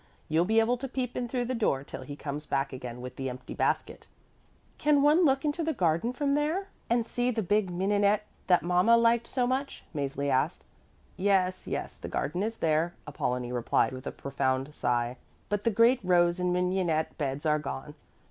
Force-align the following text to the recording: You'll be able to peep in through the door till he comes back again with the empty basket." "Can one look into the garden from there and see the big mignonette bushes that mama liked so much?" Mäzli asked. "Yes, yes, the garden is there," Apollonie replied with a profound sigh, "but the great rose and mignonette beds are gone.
You'll 0.27 0.45
be 0.45 0.59
able 0.59 0.77
to 0.77 0.87
peep 0.87 1.15
in 1.15 1.27
through 1.27 1.45
the 1.45 1.53
door 1.53 1.83
till 1.83 2.01
he 2.01 2.15
comes 2.15 2.47
back 2.47 2.73
again 2.73 3.01
with 3.01 3.17
the 3.17 3.29
empty 3.29 3.53
basket." 3.53 4.07
"Can 4.79 5.03
one 5.03 5.25
look 5.25 5.45
into 5.45 5.63
the 5.63 5.73
garden 5.75 6.11
from 6.11 6.33
there 6.33 6.69
and 6.89 7.05
see 7.05 7.29
the 7.29 7.43
big 7.43 7.69
mignonette 7.69 8.21
bushes 8.21 8.45
that 8.47 8.63
mama 8.63 8.97
liked 8.97 9.27
so 9.27 9.45
much?" 9.45 9.83
Mäzli 9.93 10.27
asked. 10.27 10.65
"Yes, 11.17 11.67
yes, 11.67 11.99
the 11.99 12.09
garden 12.09 12.41
is 12.41 12.57
there," 12.57 12.95
Apollonie 13.05 13.51
replied 13.51 13.93
with 13.93 14.07
a 14.07 14.11
profound 14.11 14.73
sigh, 14.73 15.17
"but 15.49 15.65
the 15.65 15.69
great 15.69 15.99
rose 16.03 16.39
and 16.39 16.51
mignonette 16.51 17.15
beds 17.19 17.45
are 17.45 17.59
gone. 17.59 17.93